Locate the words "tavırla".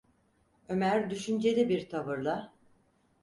1.89-2.53